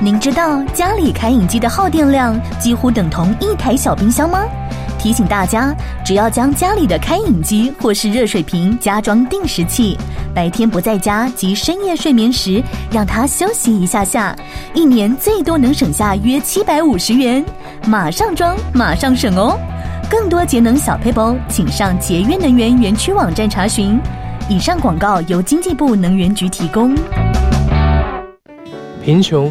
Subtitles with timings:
[0.00, 4.44] 您知道家里开饮机的耗电量几乎等同一台小冰箱吗？
[4.96, 5.74] 提醒大家，
[6.04, 9.98] 只要将家里的开饮机或是热水瓶加装定时器，
[10.32, 12.62] 白天不在家及深夜睡眠时，
[12.92, 14.36] 让它休息一下下，
[14.72, 17.44] 一年最多能省下约七百五十元。
[17.84, 19.58] 马上装，马上省哦！
[20.08, 23.98] 更多节能小配包，请上节约能源园区网站查询。
[24.48, 26.94] 以上广告由经济部能源局提供。
[29.04, 29.50] 贫穷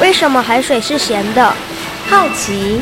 [0.00, 1.52] 为什么海水是咸的？
[2.08, 2.80] 好奇。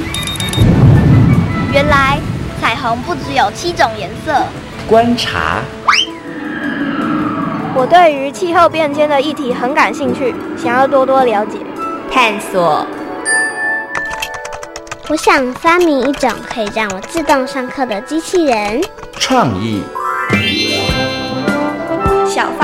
[1.73, 2.19] 原来
[2.61, 4.33] 彩虹不只有七种颜色。
[4.89, 5.61] 观察。
[7.75, 11.59] 我对于气候变迁的议题很感兴趣，想要多多了解。
[12.11, 12.87] 探索。
[15.09, 18.81] 我想发明一种可以让我自动上课的机器人。
[19.19, 19.83] 创意。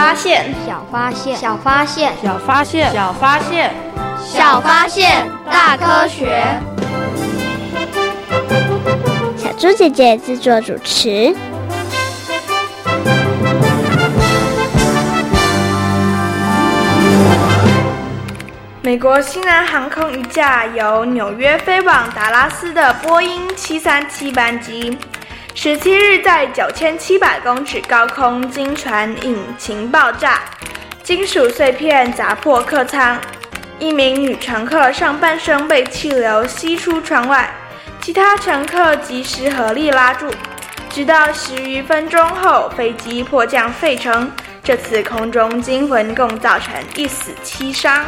[0.02, 3.72] 小发现，小发现，小发现，小发现，小发现。
[4.20, 6.44] 小发现，大科学。
[9.36, 11.32] 小猪姐姐制作主持。
[18.82, 24.98] 美国西南航空一架由纽约飞往达拉斯的波音七三七班机，
[25.54, 30.40] 十七日在九千七百公尺高空经传引擎爆炸，
[31.02, 33.18] 金属碎片砸破客舱。
[33.78, 37.52] 一名女乘客上半身被气流吸出窗外，
[38.00, 40.32] 其他乘客及时合力拉住。
[40.88, 44.30] 直到十余分钟后，飞机迫降费城。
[44.64, 48.04] 这次空中惊魂共造成一死七伤。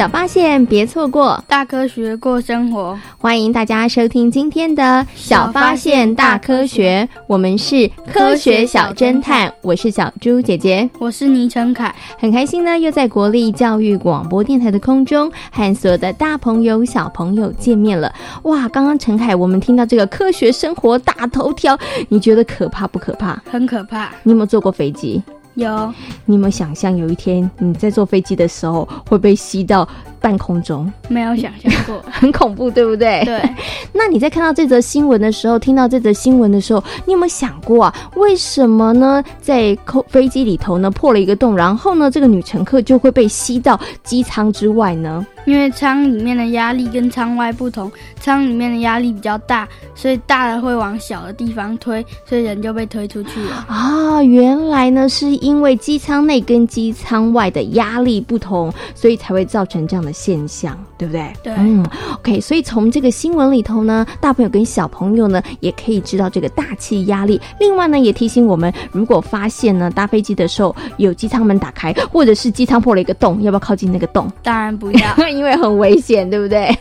[0.00, 2.98] 小发现，别错过大科学过生活。
[3.18, 18.10] 欢迎大家收听今天的小发现大科学，我们是科学小侦探，我是小猪姐姐，我是倪成凯，很开心呢，又在国立教育广播电台的空中和所有的大朋友小朋友见面了。
[18.44, 21.78] 哇，刚刚陈凯，我们听到这个科学生活大头条，
[22.08, 23.38] 你觉得可怕不可怕？
[23.50, 24.08] 很可怕。
[24.22, 25.22] 你有没有坐过飞机？
[25.60, 25.94] 有，
[26.24, 29.88] 你有没有想象有一天你在坐飞机的时候会被吸到
[30.20, 30.90] 半空中？
[31.08, 33.22] 没有想象过， 很恐怖，对不对？
[33.24, 33.40] 对。
[33.92, 37.94] 那你在看到这则新闻的时候，听到这则新闻的时候，你有没有想过啊？
[38.16, 39.22] 为什么呢？
[39.40, 45.26] 在空飞机里头呢破了一个洞，然后呢这个女乘客就会被吸到机舱之外呢？
[45.46, 53.64] 因为舱里面的压力跟舱外不同，舱里面的压力比较大，所以大的会往小的地方推，所以人就被推出去了。
[53.66, 61.32] 啊，原来呢是因为机舱内跟机舱外的压力不同，所以才会造成这样的现象，对不对？
[61.42, 61.52] 对。
[61.58, 67.40] 嗯，OK，所以从这个新闻里头呢，大朋友跟小朋友呢也可以知道这个大气压力。
[67.60, 74.28] 另外呢，也提醒我们，如果发现呢搭飞机的时候有机舱门打开，或者是机舱破了一个洞，要不要靠近那个洞？
[74.42, 75.28] 当然不要。
[75.28, 76.76] 因为很危险，对不对？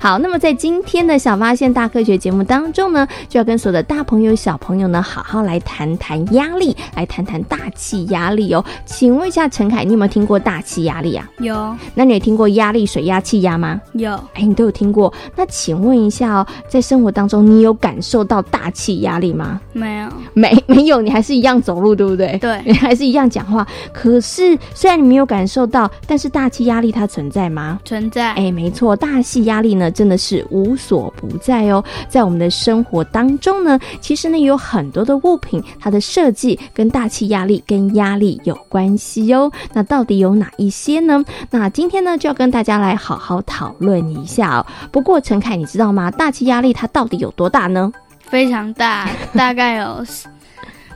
[0.00, 7.32] 好，那么在今天的小发现大科学节目当中呢，就要跟所有的大朋友、小朋友呢，好好来谈谈压力，来谈谈。
[7.32, 8.62] 谈大气压力哦。
[8.84, 11.26] 请问一下陈凯，你有没有听过大气压力啊？
[11.38, 11.74] 有。
[11.94, 13.80] 那你也听过压力水压、气压吗？
[13.94, 14.12] 有。
[14.34, 15.12] 哎，你都有听过。
[15.36, 19.60] 那请问一下哦，在生活当中，你有感受到大气压力吗？
[19.72, 20.08] 没有。
[20.34, 22.38] 没 没有，你还是一样走路，对不对？
[22.38, 22.60] 对。
[22.64, 23.66] 你还是一样讲话。
[23.92, 27.80] 可是虽然你没有感受到，但是大气压力它存在吗？
[27.84, 28.32] 存在。
[28.32, 31.82] 哎，没错，大气压力呢真的是无所不在哦。
[32.08, 39.50] 在我们的生活当中呢，其实呢有很多的物品，它的设计跟大气压力跟压力有关系哦。
[39.72, 41.24] 那到底有哪一些呢？
[41.50, 44.66] 那今天呢就要跟大家来好好讨论一下哦。
[44.90, 46.10] 不过陈凯，你知道吗？
[46.10, 47.92] 大气压力它到底有多大呢？
[48.22, 50.04] 非常大， 大概有。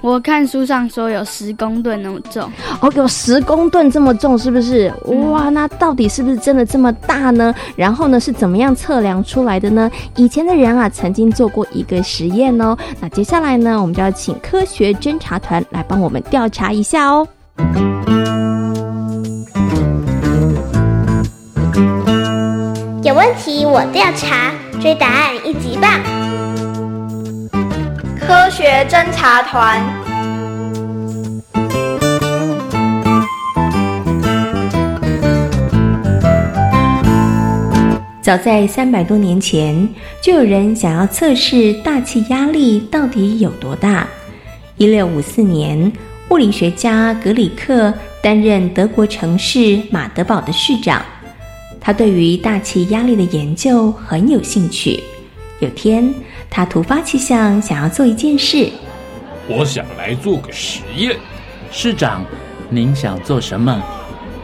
[0.03, 2.49] 我看书上说有十公吨那么重
[2.81, 4.93] 哦，有十公吨这么重，是不是？
[5.31, 7.53] 哇，那到底是不是真的这么大呢？
[7.75, 9.91] 然后呢，是怎么样测量出来的呢？
[10.15, 12.77] 以前的人啊，曾经做过一个实验哦。
[13.01, 17.27] 那接下来呢，我们就要请科学侦查团来帮我们调查一下哦。
[23.17, 25.91] 问题我调查，追答案一级棒。
[28.21, 29.83] 科学侦查团。
[38.21, 39.89] 早在三百多年前，
[40.21, 44.07] 就有人想要测试大气压力到底有多大。
[44.77, 45.91] 一六五四年，
[46.29, 51.01] 物理学家格里克担任德国城市马德堡的市长，
[51.87, 55.01] 他对于大气压力的研究很有兴趣。
[55.61, 56.13] 有天。
[56.51, 58.69] 他突发奇想，想要做一件事。
[59.47, 61.17] 我想来做个实验。
[61.71, 62.25] 市长，
[62.69, 63.81] 您想做什么？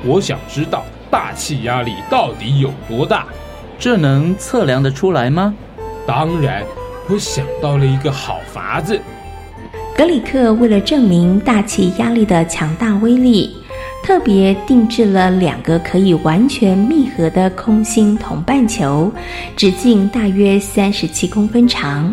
[0.04, 3.26] 我想知道大气压力到底有多大。
[3.76, 5.52] 这能测量得出来吗？
[6.06, 6.62] 当然，
[7.08, 9.00] 我想到了一个好法子。
[9.96, 13.56] 格里克为了证明大气压力的强大威力。
[14.02, 19.10] 特别定制了两个可以完全密合的空心铜半球，
[19.56, 22.12] 直径大约三十七公分长。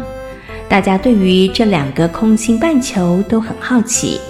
[0.68, 4.22] 大家对于这两个空心半球都很好奇。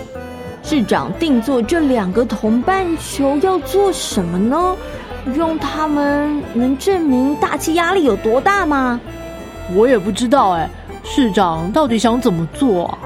[0.64, 4.76] 市长定做这两个铜半球要做什么呢？
[5.36, 9.02] 用它们能证明大气压力有多大吗？
[9.76, 10.70] 我也不知道哎，
[11.04, 13.00] 市长到底想怎么做啊？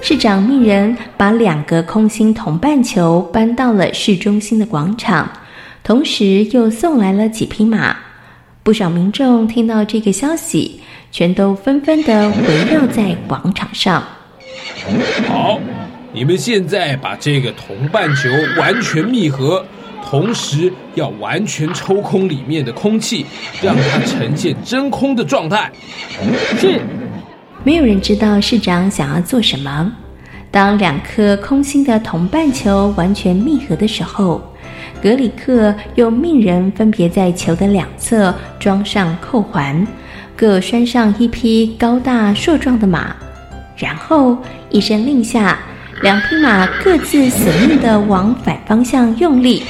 [0.00, 5.30] 市长命人把两个空心铜半球搬到了市中心的广场，
[5.82, 7.94] 同时又送来了几匹马。
[8.62, 10.80] 不少民众听到这个消息，
[11.10, 14.02] 全都纷纷的围绕在广场上。
[15.26, 15.60] 好，
[16.12, 19.64] 你们现在把这个铜半球完全密合，
[20.04, 23.26] 同时要完全抽空里面的空气，
[23.60, 25.70] 让它呈现真空的状态。
[26.58, 26.80] 是。
[27.64, 29.92] 没有人知道市长想要做什么。
[30.50, 34.40] 当两颗空心的铜半球完全密合的时候，
[35.02, 39.86] 格里克又命人分别在球的两侧装上扣环，
[40.34, 43.14] 各拴上一匹高大硕壮的马，
[43.76, 44.38] 然后
[44.70, 45.58] 一声令下，
[46.00, 49.64] 两匹马各自死命地往反方向用力。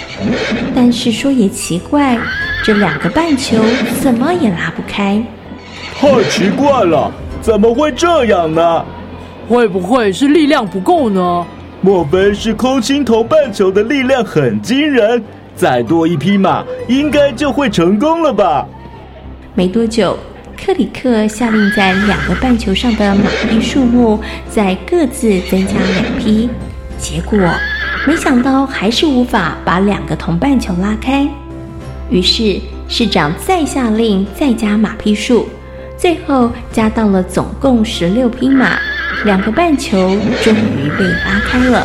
[0.75, 2.17] 但是说也奇怪，
[2.64, 3.62] 这两个半球
[4.00, 5.20] 怎么也拉不开。
[5.96, 7.12] 太奇怪了！
[7.40, 8.85] 怎么会这样呢？
[9.49, 11.46] 会不会是力量不够呢？
[11.81, 15.23] 莫非是空心铜半球的力量很惊人？
[15.55, 18.67] 再多一匹马，应该就会成功了吧？
[19.55, 20.17] 没多久，
[20.56, 26.49] 克里克下令在两个半球上的马匹数目再各自增加两匹，
[26.99, 27.38] 结果
[28.06, 31.26] 没想到还是无法把两个铜半球拉开。
[32.11, 35.49] 于是市长再下令再加马匹数。
[35.99, 38.78] 最后加到了总共十六匹马，
[39.25, 39.99] 两个半球
[40.45, 41.85] 终于被拉开了。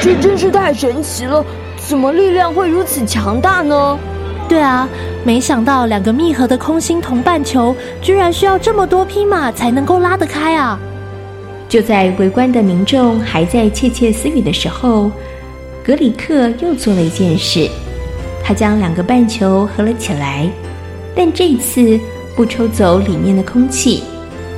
[0.00, 1.44] 这真是太神奇了！
[1.88, 3.98] 怎么力量会如此强大呢？
[4.48, 4.88] 对啊，
[5.24, 10.78] 没想到两个密合的空心铜半球，居然需要这么多匹马才能够拉得开啊！
[11.68, 15.10] 就在围观的民众还在窃窃私语的时候，
[15.84, 17.68] 格里克又做了一件事，
[18.44, 20.48] 他将两个半球合了起来，
[21.16, 21.98] 但这一次。
[22.36, 24.02] 不抽走里面的空气，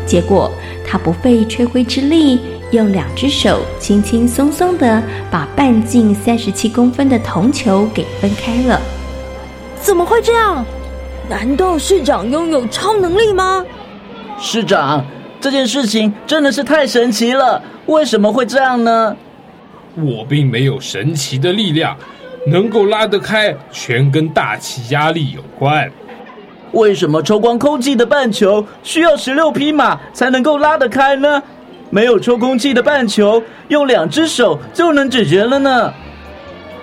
[0.07, 0.51] 结果
[0.87, 2.41] 他不费吹灰之力，
[2.71, 8.81] 用两只手轻轻松松的把半径三十七公分的铜球给分开了。
[9.81, 10.65] 怎么会这样？
[11.29, 13.65] 难道市长拥有超能力吗？
[14.39, 15.05] 市长，
[15.41, 17.63] 这件事情真的是太神奇了！
[17.87, 19.17] 为什么会这样呢？
[19.97, 21.97] 我并没有神奇的力量，
[22.47, 25.91] 能够拉得开，全跟大气压力有关。
[26.73, 31.43] 为什么抽光空气的半球需要十六匹马才能够拉得开呢？
[31.89, 35.93] 没有抽空气的半球，用两只手就能解决了呢。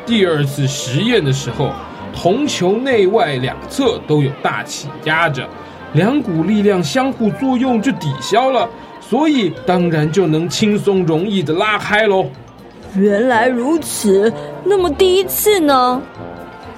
[0.06, 1.72] 第二次实验的时候，
[2.16, 5.48] 铜球内外两侧都有大气压着，
[5.94, 8.68] 两股力量相互作用就抵消了，
[9.02, 12.26] 所以当然就能轻松容易的拉开喽。
[12.96, 14.32] 原来如此，
[14.64, 16.02] 那么第一次呢？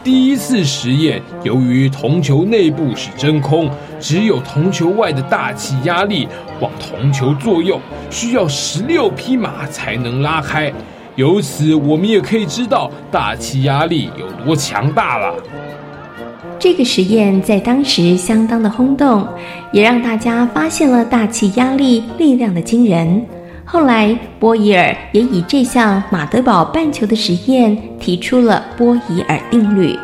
[0.05, 3.67] 第一次实验，由于铜球内部是真空，
[3.99, 6.27] 只有铜球外的大气压力
[6.61, 7.81] 往铜球作用，
[8.11, 10.71] 需要十六匹马才能拉开。
[11.15, 15.33] 由此，我们也可以知道大气压力有多强大了。
[16.59, 19.27] 这个实验在当时相当的轰动，
[19.71, 23.25] 也让大家发现了大气压力力量的惊人。
[23.67, 29.97] 后来，波伊尔也以这项马德堡半球的实验提出了波伊尔定律。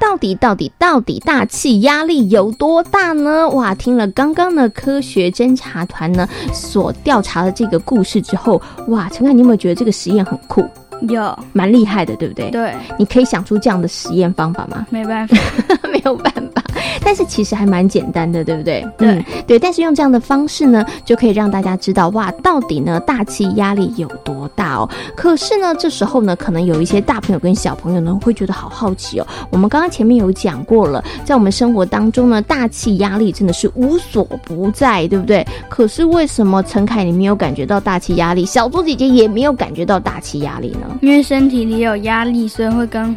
[0.00, 3.48] 到底到底到底大气压力有多大呢？
[3.50, 10.64] 哇，听了刚刚的科学侦查团呢所调查的这个故事之后，哇，陈凯，你有没有觉得这个实验很酷？
[11.08, 12.50] 有，蛮厉害的，对不对？
[12.50, 14.86] 对，你可以想出这样的实验方法吗？
[14.90, 15.36] 没办法，
[15.92, 16.62] 没有办法。
[17.04, 18.86] 但是其实还蛮简单的，对不对？
[18.96, 19.58] 对、嗯，对。
[19.58, 24.88] 但是用这样的方式呢，就可以让大家知道哇，到底呢大气压力有多大哦。
[25.16, 29.26] 可是呢，这时候呢，可能有一些大朋友跟小朋友呢会觉得好好奇哦。
[29.50, 35.46] 我们刚刚前面有讲过了，在我们生活当中呢，大气压力真的是无所不在，对不对？
[35.68, 40.83] 可是为什么陈凯你没有感觉到大气压力，小猪姐姐也没有感觉到大气压力呢？
[41.00, 43.14] 因为身体里有压力，所以会跟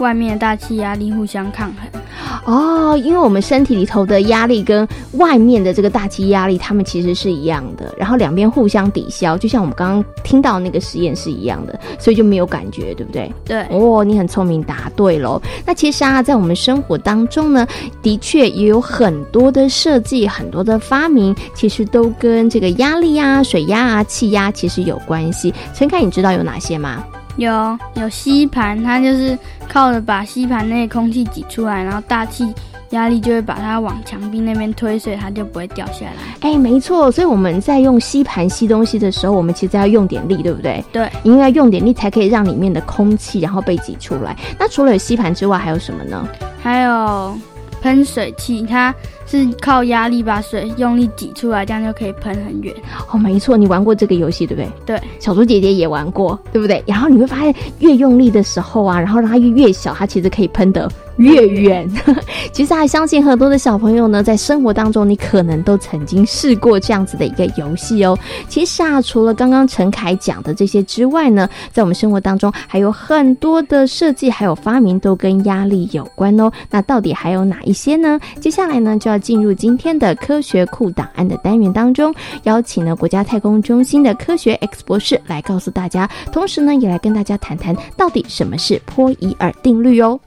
[0.00, 2.00] 外面的大气压力互相抗衡。
[2.44, 13.32] 哦，因为我们身体里头的压力跟外面的这个大气压力，它们其实是一样的，然后两边互相抵消，就像我们刚刚听到那个实验是一样的，所以就没有感觉，对不对？
[13.44, 13.62] 对。
[13.70, 15.40] 哦，你很聪明，答对喽。
[15.66, 17.66] 那其实啊，在我们生活当中呢，
[18.02, 25.52] 的确也有很多的设计，很多的发明，其实都跟这个压力啊、水压啊、气压其实有关系。
[25.74, 27.04] 陈凯，你知道有哪些吗？
[27.40, 32.52] 有有吸盘，它就是靠着把吸盘内空气挤出来，然后大气
[32.90, 36.12] 压力就会把它往墙壁那边推，所以它就不会掉下来。
[36.40, 40.84] 哎，没错，所以我们在用吸盘吸东西的时候，我们其实要用点力，对不对？
[40.92, 44.36] 对，因为要用点力才可以让里面的空气然后被挤出来。
[44.58, 46.28] 那除了有吸盘之外，还有什么呢？
[46.62, 47.38] 还有
[47.80, 48.94] 喷水器，它
[49.30, 52.74] 是靠压力把水用力挤出来，这样就可以喷很远。
[53.12, 54.98] 哦，没错，你玩过这个游戏对不对？
[54.98, 56.82] 对，小猪姐姐也玩过，对不对？
[56.84, 61.88] 然后你会发现，越用力的时候啊，然后让它越越小，它其实可以喷得越远。
[62.52, 68.18] 其实还相信很多的小朋友呢，在生活当中，你可能都曾经试过这样子的一个游戏哦。
[68.48, 76.50] 其实啊，除了刚刚陈凯讲的这些之外呢，在我们生活当中还有很多的设计还有发明都跟压力有关哦。
[76.68, 78.18] 那到底还有哪一些呢？
[78.40, 90.18] 接下来呢，就要进入今天的科学库档案的单元当中，邀请了国家太空中心的科学 X 博士来告诉大家，同时呢，也来跟大家谈谈到底什么是波伊尔定律哦。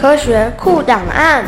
[0.00, 1.44] 科学库档案。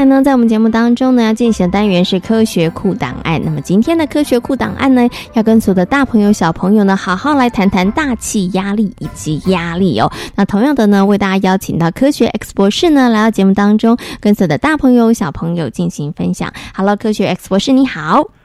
[0.00, 3.38] 来呢，在我们节目当中呢，要进行的单元是科学库档案。
[3.44, 10.10] 那么今天的科学库档案呢，要跟所有的大朋友、小朋友呢，好好来谈谈大气压力以及压力哦。
[10.36, 16.50] 那同样的呢，为大家邀请到科学 X 博士呢，来到节目当中，跟所有的大朋友、小朋友进行分享。
[16.74, 18.39] Hello，科学 X 博士，你好。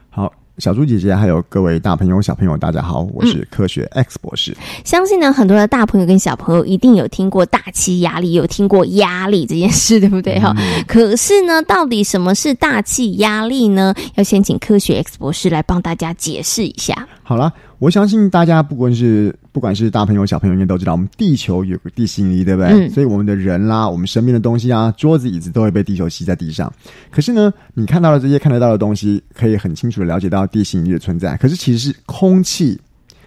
[0.58, 0.66] 好。
[0.66, 4.56] 小猪姐姐，还有各位大朋友、小朋友，大家好，我是科学 X 博士。
[4.84, 10.40] 相信呢，很多的大朋友跟小朋友一定有听过大气压力，有听过压力这件事，对不对？
[10.40, 13.94] 哈、嗯，可是呢，到底什么是大气压力呢？
[14.14, 17.06] 要先请科学 X 博士来帮大家解释一下。
[17.22, 22.70] 好了，我相信大家不管是不管是大朋友小朋友，应该都知道，我们地球有个地心引力，对不对？
[22.70, 26.72] 嗯所以我们的人啦，我们身边的东西啊，桌子、椅子都会被地球吸在地上。
[27.10, 31.36] 可是呢，你看到的这些看得到的东西，可以很清楚的了解到地心引力的存在。
[31.36, 32.78] 可是其实是空气。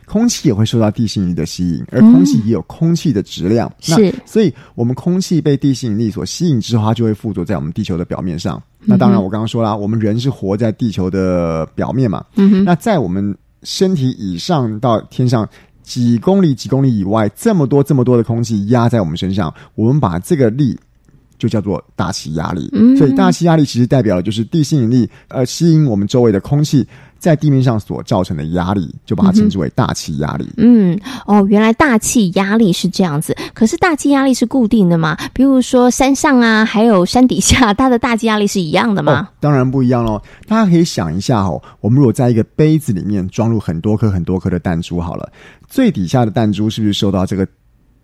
[0.05, 3.71] 空气也会受到地心引力的吸引，而空气也有空气的质量。
[3.87, 8.59] 嗯是，所以我们空气被地心引力所吸引之后，它就会附着在我们地球的表面上。
[8.79, 12.25] 那当然，我刚刚说了，我们人是活在地球的表面嘛。
[12.37, 15.47] 嗯哼那在我们身体以上到天上
[15.81, 20.77] 几公里、几公里以外，这么多、这么多的空气压在我们身上，我们把这个力
[21.39, 22.69] 就叫做大气压力。
[22.73, 26.85] 嗯所以大气压力其实代表的就是地心引力，呃，吸引我们周围的空气
[27.17, 30.47] 在地面上所造成的压力，就把它称之为大气压力。
[30.57, 33.35] 嗯，哦，原来大气压力是这样子。
[33.53, 35.17] 可是大气压力是固定的吗？
[35.33, 39.21] 比如说山上啊，还有山底下，它的大气压力是一样的吗？
[39.21, 40.21] 哦，当然不一样喽。
[40.47, 45.29] 大家可以想一下哦，我们如果在一个杯子里面装入很多颗很多颗的弹珠，好了，
[45.67, 47.47] 最底下的弹珠是不是受到这个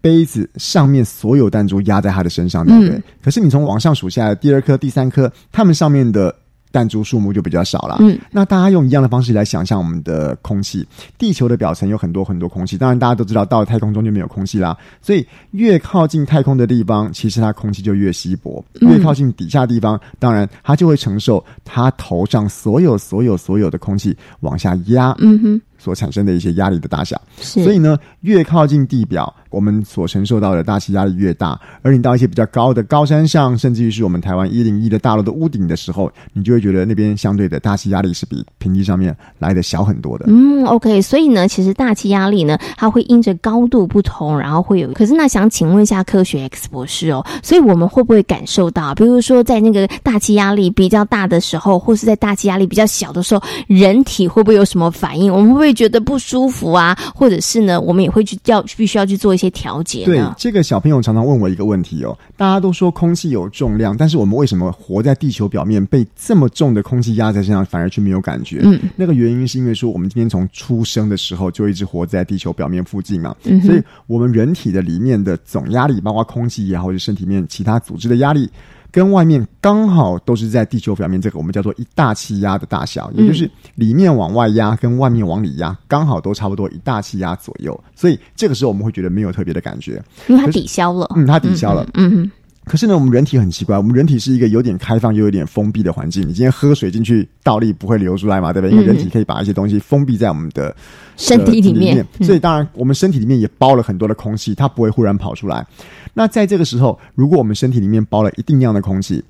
[0.05, 2.89] 杯子上面所有弹珠压在他的身上，对不对？
[2.97, 6.35] 嗯可是你从往上数下来，第二颗、第三颗，它们上面的。
[6.71, 7.95] 弹珠数目就比较少了。
[8.01, 10.85] 嗯，那大家用一样的方式来想象我们的空气，
[11.17, 14.75] 地球的表层有很多很多空气，当然大家都知道，到了太空中就没有空气啦。
[15.01, 25.15] 所以越靠近太空的地方，其实它空气就越稀薄；嗯越靠近底下的地方，当然它就会承受它头上所有所有所有的空气往下压。
[25.19, 25.61] 嗯哼。
[25.85, 31.59] 所产生的一些压力的大小，所以呢，越靠近地表，我们所承受到的大气压力越大。
[31.83, 40.25] 而你到一些比较高的高山上，甚至于是我们台湾一零一的大楼的屋顶的时候，你就会觉得那边相对的大气压力是比平地上面来的小很多的。
[40.27, 44.91] 嗯，OK，所以呢，其实大气压力呢，它会因着高度不同，然后会有。
[44.93, 55.31] 可是那想请问一下科学 X 博士哦，所以我们会不会感受到，比如说在那个大气压力比较大的时候，或是在大气压力比较小的时候，人体会不会有什么反应？
[55.31, 56.97] 我们会不会觉得不舒服啊？
[57.13, 60.33] 或者是呢，我们也会去要必须要去做一些调节对呢？
[60.37, 68.61] 这个小朋友常常问我一个问题哦，大家都说空气有重量，但是我们为什么活在地球表面被这么重的空气压在身上，反而却没有感觉？
[68.63, 78.49] 嗯，那个原因是因为说我们今天从出生的时候就一直活在地球表面附近嘛，嗯所以我们人体的里面的总压力，包括空气也好，或者身体里面其他组织的压力。
[78.95, 87.77] 跟外面刚好都是在地球表面，这个我们叫做一大气压的大小，也就是里面往外压跟外面往里压，刚好都差不多一大气压左右。
[87.93, 91.11] 所以这个时候我们会觉得没有特别的感觉，因为它抵消了。
[91.13, 91.85] 嗯，它抵消了。
[91.95, 92.31] 嗯哼。
[92.65, 96.23] 可是呢，我们人体很奇怪，我们人体是一个有点开放又有点封闭的环境。
[96.23, 98.71] 你今天喝水进去，倒立不会流出来嘛，对不对？
[98.71, 100.75] 因为人体可以把一些东西封闭在我们的
[101.15, 105.65] 身体里呃面嗯所以当然我们身体里面也包了很多的空气，它不会忽然跑出来。
[106.13, 109.23] 那在这个时候，如果我们身体里面包了一定量的空气，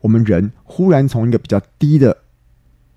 [0.00, 2.16] 我们人忽然从一个比较低的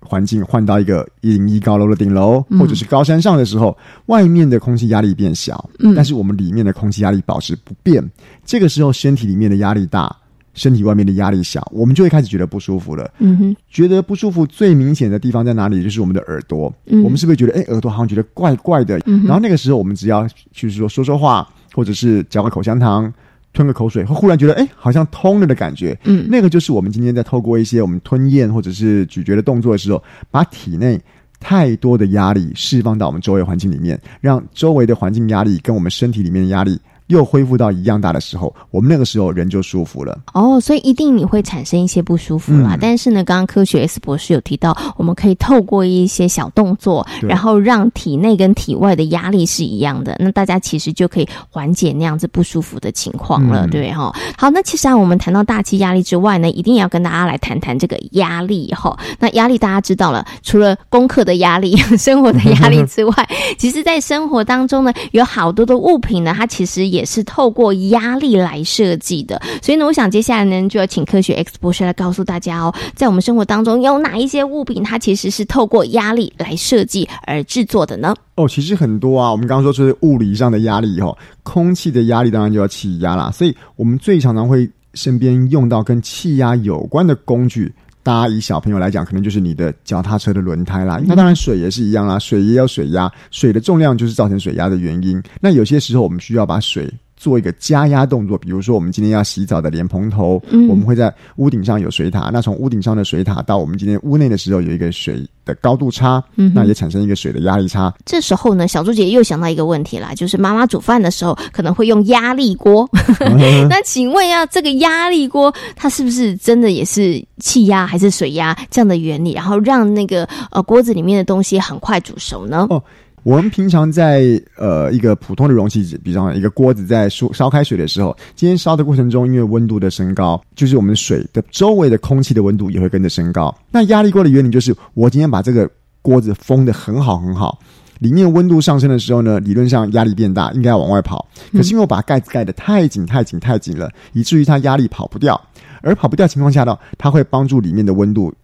[0.04, 8.02] 环境换到一个一零一高楼的顶楼，嗯或者是高山上的时候，外面的空气压力变小，嗯但是我们里面的空气压力保持不变。
[8.44, 10.14] 这个时候，身体里面的压力大，
[10.54, 13.10] 身体外面的压力小，我们就会开始觉得不舒服了。
[13.18, 15.82] 嗯哼，觉得不舒服最明显的地方在哪里？
[15.82, 16.72] 就是我们的耳朵。
[16.86, 19.00] 嗯我们是不是觉得，哎、耳朵好像觉得怪怪的？
[19.06, 23.12] 嗯然后那个时候，我们只要就是说说说话，或者是嚼个口香糖。
[23.52, 25.98] 吞个口水，会忽然觉得哎，好像通了的感觉。
[26.04, 31.00] 嗯那个就是我们今天在透过一些我们吞咽或者是咀嚼的动作的时候，把体内
[31.38, 36.80] 太多的压力释放到我们周围环境里面，让周围的环境压力跟我们身体里面的压力
[37.12, 40.18] 又恢复到一样大的时候，我们那个时候人就舒服了。
[40.32, 42.74] 哦，所以一定你会产生一些不舒服啦。
[42.74, 54.12] 嗯但是呢，刚刚科学 S 博士有提到，我们可以透过一些小动作，然后让体内跟体外的压力是一样的，那大家其实就可以缓解那样子不舒服的情况了，嗯对哈。
[54.36, 58.98] 好，那其实啊，我们谈到大气压力之外呢，一定要跟大家来谈谈这个压力哈。
[59.20, 69.40] 那压力大家知道了，除了功课的压力、 生活的压力之外，其实在生活当中呢，有好多的物品呢，它其实也是透过压力来设计的。
[69.62, 78.14] 所以呢，我想接下来呢，就要请科学 X 博士来告诉大家哦，在我们生活当中有哪一些物品，它其实是透过压力来设计而制作的呢？
[78.36, 79.30] 哦，其实很多啊。
[79.30, 83.30] 我们刚刚说是物理上的压力哦，空气的压力当然就要气压啦。
[83.30, 87.72] 所以我们最常常会身边用到跟气压有关的工具。
[88.02, 91.00] 大家以小朋友来讲，可能就是你的脚踏车的轮胎啦。
[91.06, 95.22] 那当然水也是一样啦，水也有水压，水的重量就是造成水压的原因。
[95.40, 107.94] 那有些时候我们需要把水做一个加压动作，比如说我们今天要洗澡的莲蓬头，嗯我们会在屋顶上有水塔，那从屋顶上的水塔到我们今天屋内的时候有一个水的高度差，嗯那也产生一个水的压力差。
[108.04, 112.88] 这时候呢，小猪姐又想到一个问题啦，就是妈妈煮饭的时候可能会用压力锅。
[113.70, 122.66] 那请问一下，这个压力锅它是不是真的也是气压还是水压这样的原理，然后让那个呃锅子里面的东西很快煮熟呢？
[122.70, 122.82] 哦，
[123.22, 133.54] 我们平常在呃一个普通的容器，比方一个锅子在烧烧开水的时候，今天烧的过程中，因为温度的升高，就是我们水的周围的空气的温度也会跟着升高。
[133.70, 137.58] 那压力锅的原理就是，我今天把这个锅子封的很好很好。
[138.00, 141.24] 里面温度上升的时候呢，理论上压力变大，应该要往外跑。
[141.52, 145.40] 可是因为我把盖子盖得太紧、太紧、太紧了，以至于它压力跑不掉。
[145.82, 148.34] 而跑不掉情况下呢，它会帮助里面的温度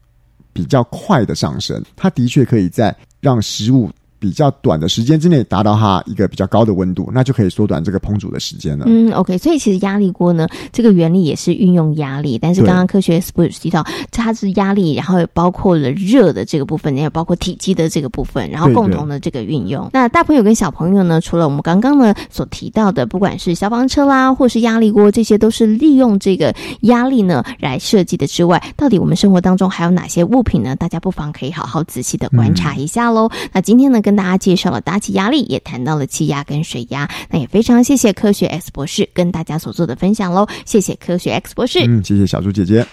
[0.53, 1.83] 比较快的上升。
[1.97, 8.85] 它的确可以在让食物比较短的时间之内达到它一个比较高的温度，那就可以缩短这个烹煮的时间了。
[8.89, 19.89] 嗯，OK，所以其实压力锅呢，这个原理也是运用压力，但是刚刚科学 Sports 提到它是压力，然后也包括了热的这个部分，也包括体积的这个部分，然后共同的这个运用。
[19.93, 30.75] 那大朋友跟小朋友呢，除了我们刚刚呢所提到的，不管是消防车啦，或是压力锅，这些都是利用这个压力呢来设计的之外，到底我们生活当中还有哪些物品呢？
[30.75, 33.31] 大家不妨可以好好仔细的观察一下喽。
[33.53, 37.07] 那今天呢，跟大家介绍了大气压力，也谈到了气压跟水压。
[37.29, 41.81] 那也非常谢谢科学 X 博士跟大家所做的分享喽，谢谢科学 X 博士。
[41.87, 42.87] 嗯，谢谢小猪姐姐。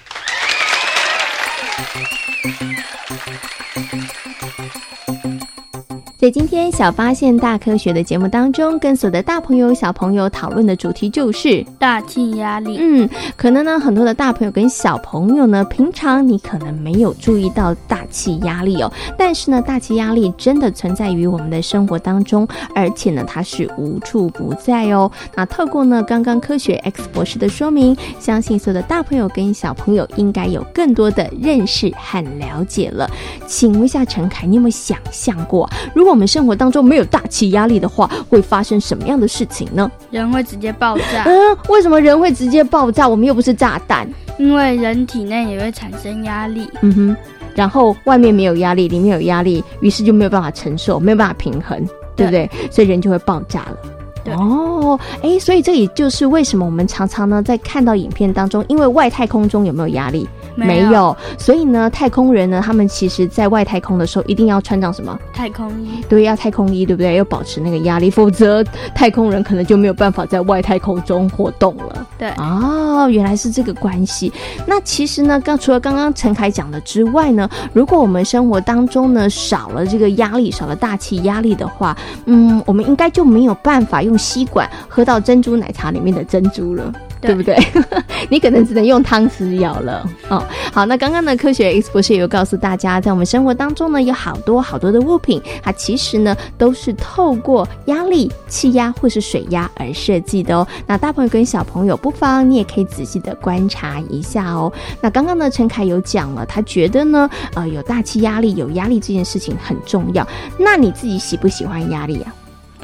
[6.25, 12.79] 在今天小发现大科学的节目当中，跟所有的大朋友小朋友讨论的主题就是大气压力。
[12.79, 13.07] 嗯，
[13.37, 25.11] 可能呢很多的大朋友跟小朋友呢，平常你可能没有注意到大气压力哦，但是呢，大气压力真的存在于我们的生活当中，而且呢，它是无处不在哦。
[25.35, 33.07] 那透过呢刚刚科学 X 博士的说明，相信所有的大朋友跟小朋友应该有更多的认识和了解了。
[33.45, 39.91] 请问一下陈凯，你有没有想象过，如果我们生活当中没有大气压力的话，会发生什么样的事情呢？
[40.11, 41.25] 人会直接爆炸。
[41.25, 41.35] 嗯，
[41.67, 43.05] 为什么人会直接爆炸？
[43.05, 44.07] 我们又不是炸弹。
[44.39, 46.69] 因为人体内也会产生压力。
[46.81, 47.17] 嗯哼，
[47.53, 52.49] 然后外面没有压力，里面有压力，于是就没有办法承受，没有办法平衡，对不对？
[52.71, 54.37] 所以人就会爆炸了。
[54.37, 60.27] 哦，哎，所以这也就是为什么我们常常呢在看到影片当中，因为外太空中有没有压力？
[60.55, 65.17] 没有，所以呢，太空人呢，他们其实在外太空的时候一定要穿上什么？
[65.33, 66.01] 太空衣。
[66.07, 67.15] 对，要太空衣，对不对？
[67.15, 68.63] 要保持那个压力，否则
[68.93, 72.07] 太空人可能就没有办法在外太空中活动了。
[72.17, 74.31] 对，哦，原来是这个关系。
[74.65, 86.93] 那其实呢，刚除了刚刚陈凯讲的之外呢，如果我们生活当中呢少了这个压力，少了大气压力的话，嗯，我们应该就没有办法用吸管喝到珍珠奶茶里面的珍珠了。
[87.25, 87.57] 对不对？
[88.29, 90.43] 你可能只能用汤匙舀了哦。
[90.73, 100.67] 好，那刚刚呢，科学 X 博士也有告诉大家，在我们生活当中呢，有好多好多的物品，它其实呢都是透过压力、气压或是水压而设计的哦。
[100.87, 104.71] 那大朋友跟小朋友不妨你也可以仔细的观察一下哦。
[105.01, 110.27] 那刚刚呢，陈凯有讲了，他觉得呢，呃，有大气压力、有压力这件事情很重要。
[110.57, 112.33] 那你自己喜不喜欢压力啊？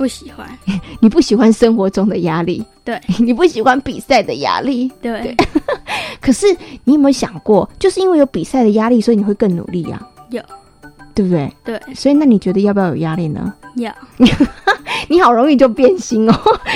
[0.02, 0.50] 不喜欢，
[1.00, 5.38] 你不喜欢生活中的压力，对， 你不喜欢比赛的压力，对。
[6.20, 6.48] 可是
[6.86, 10.02] 你有没有想过，就是因为有比赛的压力，所以你会更努力呀？
[10.32, 10.42] 有，
[11.14, 11.54] 对不对？
[11.64, 11.80] 对。
[11.94, 13.54] 所以那你觉得要不要有压力呢？
[13.76, 13.94] 要。
[15.08, 16.34] 你好容易就变心哦，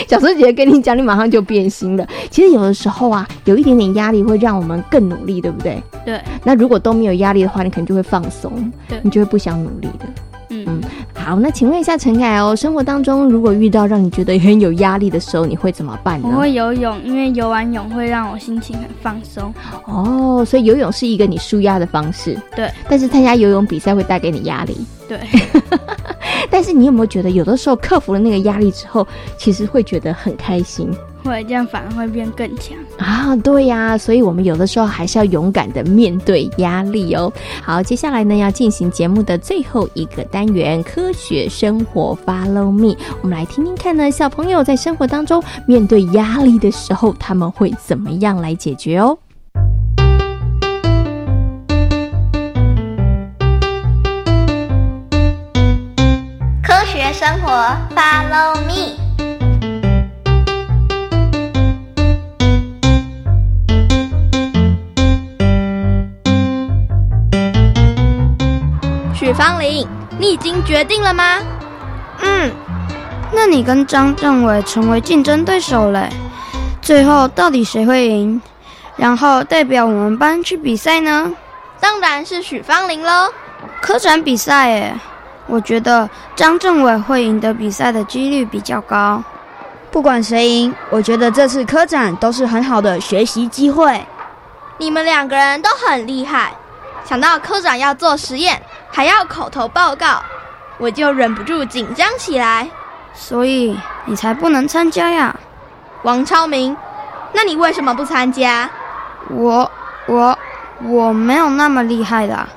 [0.07, 2.07] 小时候姐姐跟你讲，你马上就变心了。
[2.29, 5.81] 其实有的时候啊，有一点点压力会让我们更努力，对不对？
[6.05, 6.21] 对。
[6.43, 10.05] 那如果都没有压力的话，你可能就会放松，对，你就会不想努力的。
[10.65, 10.81] 嗯，
[11.13, 16.29] 好，那请问一下陈凯哦，生活当中如果遇到让你觉得很有压力的时候，你会怎么办呢？
[16.31, 19.53] 我会游泳，因为游完泳会让我心情很放松。
[19.85, 22.39] 哦，所以游泳是一个你舒压的方式。
[22.55, 24.77] 对，但是参加游泳比赛会带给你压力。
[25.07, 25.19] 对，
[26.49, 30.89] 但是你有没有觉得，有的时候克服了那个压力之后，其实会觉得很开心？
[31.25, 33.35] 会，这样反而会变更强啊！
[33.37, 37.31] 对呀，所以我们有的时候还是要勇敢的面对压力哦。
[37.63, 42.95] 好，接下来呢，要进行节目的最后一个单元——科学生活，Follow me。
[43.21, 49.17] 我们来听听看呢，小朋友在生活当中面对压力的时候，他们会怎么样来解决哦？
[56.63, 57.51] 科学生活
[57.95, 59.04] ，Follow me。
[69.35, 69.85] 许芳玲，
[70.17, 71.39] 你已经决定了吗？
[72.21, 72.49] 嗯，
[73.33, 76.09] 那你跟张政委成为竞争对手嘞。
[76.81, 78.41] 最后到底谁会赢？
[78.95, 81.29] 然后代表我们班去比赛呢？
[81.81, 83.29] 当然是许芳玲喽。
[83.81, 84.93] 科展比赛诶，
[85.47, 89.21] 我觉得张政委会赢得比赛的几率比较高。
[89.91, 94.01] 不管谁赢，我觉得这次科展都是很好的学习机会。
[94.77, 96.53] 你们两个人都很厉害，
[97.03, 98.61] 想到科长要做实验。
[98.95, 100.23] 还要口头报告，
[100.77, 102.65] 我就忍不住紧张起来。
[103.13, 105.35] 所以你才不能参加呀，
[106.03, 106.75] 王超明。
[107.33, 108.69] 那你为什么不参加？
[109.29, 109.69] 我
[110.07, 110.39] 我
[110.83, 112.47] 我没有那么厉害的。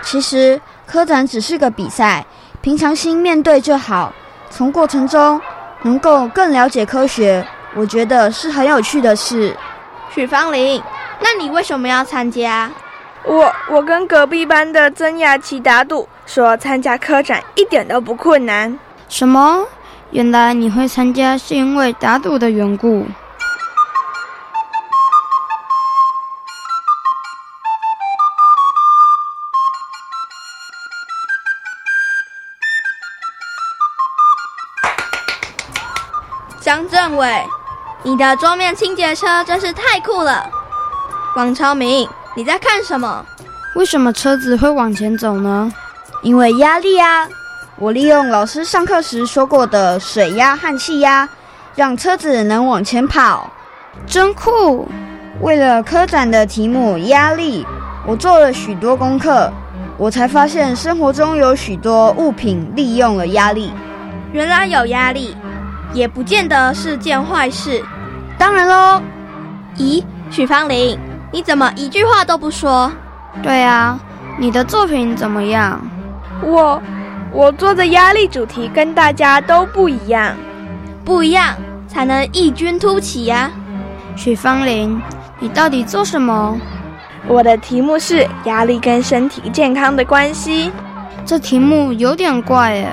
[0.00, 2.24] 其实科展只是个比赛，
[2.62, 4.10] 平常心面对就好。
[4.48, 5.38] 从过程中
[5.82, 9.54] 能够更了解科学，我觉得是很有趣的事。
[10.10, 10.82] 许芳玲，
[11.20, 12.70] 那你为什么要参加？
[13.24, 18.78] 我我跟隔壁班的曾雅琪打赌，说参加科展一点都不困难。
[19.08, 19.66] 什么？
[20.10, 23.06] 原来你会参加是因为打赌的缘故？
[36.60, 37.44] 张政委，
[38.02, 40.48] 你的桌面清洁车真是太酷了。
[41.34, 43.24] 王超明，你在看什么？
[43.74, 45.70] 为什么车子会往前走呢？
[46.22, 47.28] 因为压力啊！
[47.76, 51.28] 我利用老师上课时说过的水压和气压，
[51.74, 53.50] 让车子能往前跑，
[54.06, 54.88] 真酷！
[55.40, 57.66] 为了科展的题目压力，
[58.06, 59.52] 我做了许多功课，
[59.98, 63.72] 我才发现生活中有许多物品利用了压力。
[64.32, 65.36] 原来有压力。
[65.94, 67.84] 也不见得是件坏事，
[68.38, 69.02] 当然喽。
[69.76, 70.98] 咦，许芳玲，
[71.32, 72.92] 你怎么一句话都不说？
[73.42, 73.98] 对啊，
[74.38, 75.80] 你的作品怎么样？
[76.42, 76.80] 我，
[77.32, 80.36] 我做的压力主题跟大家都不一样，
[81.02, 81.54] 不一样
[81.88, 83.50] 才能异军突起呀。
[84.14, 85.00] 许芳林，
[85.38, 86.58] 你到底做什么？
[87.26, 90.70] 我的题目是压力跟身体健康的关系。
[91.24, 92.88] 这题目有点怪耶。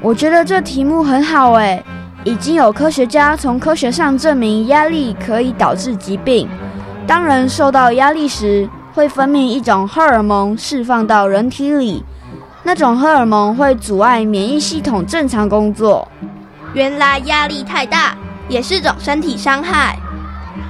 [0.00, 1.82] 我觉得这题目很好哎。
[2.24, 6.48] 已经有科学家从科学上证明压力可以导致疾病。
[7.08, 12.04] 当人受到压力时，会分泌一种荷尔蒙释放到人体里，
[12.62, 16.06] 那种荷尔蒙会阻碍免疫系统正常工作。
[16.74, 18.14] 原来压力太大
[18.46, 19.96] 也是种身体伤害，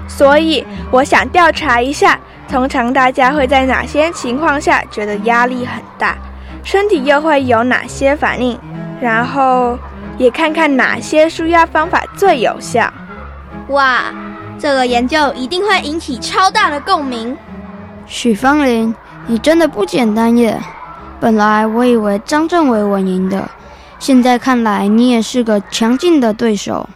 [0.07, 2.17] 所以我想调查一下，
[2.49, 6.17] 通常大家会在哪些情况下觉得压力很大，
[6.63, 8.57] 身体又会有哪些反应，
[9.01, 9.77] 然后。
[10.19, 12.93] 也看看哪些舒压方法最有效。
[13.69, 14.03] 哇，
[14.59, 17.37] 这个研究一定会引起超大的共鸣。
[18.07, 18.95] 许芳林，
[19.27, 20.59] 你真的不简单耶！
[21.21, 23.49] 本来我以为张政委稳赢的，
[23.99, 26.89] 现在看来你也是个强劲的对手。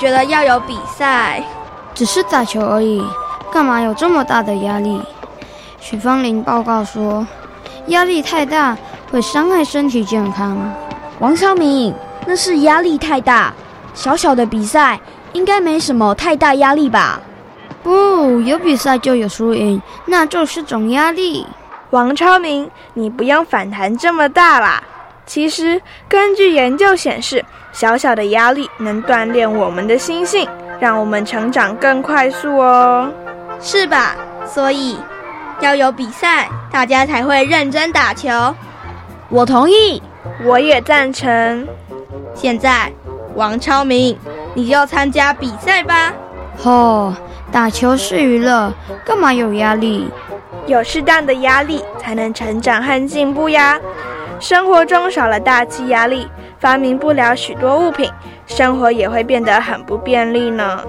[0.00, 1.44] 觉得要有比赛，
[1.92, 3.04] 只是打球而已，
[3.52, 4.98] 干嘛有这么大的压力？
[5.78, 7.26] 许芳玲报告说，
[7.88, 8.74] 压力太大
[9.12, 10.56] 会伤害身体健康。
[11.18, 11.94] 王超明，
[12.26, 13.52] 那是压力太大，
[13.92, 14.98] 小小的比赛
[15.34, 17.20] 应该没什么太大压力吧？
[17.82, 21.46] 不，有比赛就有输赢，那就是种压力。
[21.90, 24.82] 王超明，你不用反弹这么大啦。
[25.30, 30.48] 其实，根据研究显示，小小的压力能锻炼我们的心性，
[30.80, 33.08] 让我们成长更快速哦，
[33.60, 34.16] 是吧？
[34.44, 34.98] 所以
[35.60, 38.28] 要有比赛，大家才会认真打球。
[39.28, 40.02] 我同意，
[40.44, 41.64] 我也赞成。
[42.34, 42.92] 现在，
[43.36, 44.18] 王超明，
[44.54, 46.12] 你就参加比赛吧。
[46.64, 47.14] 哦，
[47.52, 50.10] 打球是娱乐，干嘛有压力？
[50.66, 53.78] 有适当的压力，才能成长和进步呀。
[54.40, 56.26] 生活中少了大气压力，
[56.58, 58.10] 发明不了许多物品，
[58.46, 60.80] 生活也会变得很不便利呢。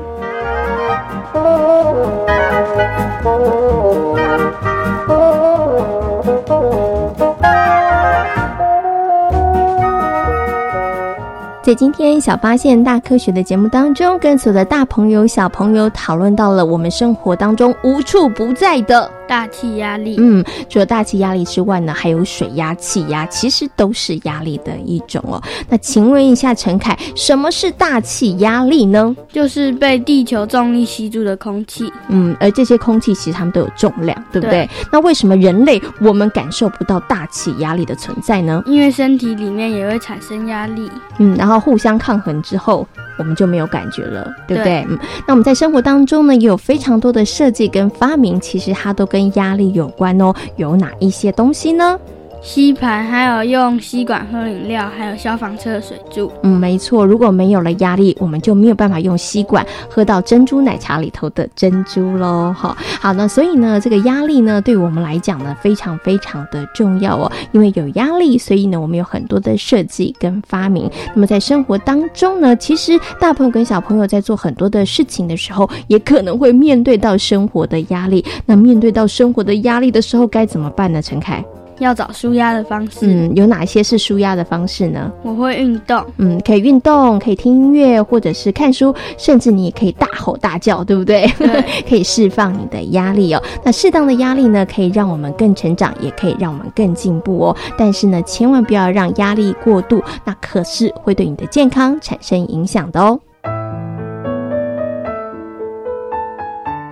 [11.61, 20.17] 在今天小发现大科学的节目当中，跟所有的大朋友、小朋友讨论到了我们生活当中无处不在的大气压力。
[20.19, 25.41] 嗯，除了大气压力之外呢，还有水压、气压，其实都是压力的一种哦。
[25.69, 29.15] 那请问一下陈凯，什么是大气压力呢？
[29.31, 31.93] 就是被地球重力吸住的空气。
[32.09, 34.67] 嗯，而这些空气其实它们都有重量，对不对？
[34.91, 38.61] 那为什么人类我们感受不到大气压力的存在呢？
[38.65, 40.89] 因为身体里面也会产生压力。
[41.19, 41.51] 嗯，然后。
[41.51, 44.85] 然后互相抗衡之后，我们就没有感觉了，对不对？
[44.89, 44.97] 嗯，
[45.27, 50.33] 那我们在生活当中呢，也有非常多的设计跟发明，其实它都跟压力有关哦。
[50.55, 51.99] 有哪一些东西呢？
[52.43, 56.31] 吸盘，还有用吸管喝饮料，还有消防车的水柱。
[56.41, 57.05] 嗯，没错。
[57.05, 62.51] 如果没有了压力，我们就没有办法用吸管喝到珍珠奶茶里头的珍珠喽。
[62.57, 67.31] 哈，好，那所以呢，这个压力呢，对我们来讲呢，非常非常的重要哦。
[67.51, 70.89] 因为有压力，所以呢，我们有很多的设计跟发明。
[71.13, 78.25] 那么在生活当中呢，其实大朋友跟小朋友在做很多的事情的时候，也可能会面对到生活的压力。
[78.47, 80.99] 那面对到生活的压力的时候，该怎么办呢？
[81.03, 81.45] 陈凯？
[81.81, 82.99] 要找舒压的方式。
[83.01, 85.11] 嗯，有哪些是舒压的方式呢？
[85.23, 86.03] 我会运动。
[86.17, 91.27] 嗯，可以运动，可以听音乐，或者是看书，甚至你也可以大吼大叫，对不对？
[91.37, 93.41] 对， 可以释放你的压力哦。
[93.63, 97.55] 那适当的压力呢，可以让我们更成长，也可以让我们更进步哦。
[97.77, 103.19] 但是呢，千万不要让压力过度，那可是会对你的健康产生影响的哦。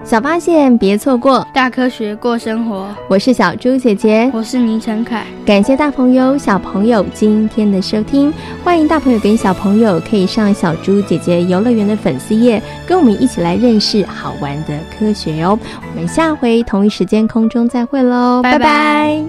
[0.09, 2.89] 小发现，别错过大科学过生活。
[3.07, 5.23] 我是小猪姐姐，我是倪晨凯。
[5.45, 15.59] 感谢大朋友、小朋友今天的收听，欢迎大朋友跟小朋友可以上小猪姐姐游乐园的粉丝页，跟我们一起来认识好玩的科学哦。
[15.93, 19.23] 我们下回同一时间空中再会喽，拜拜。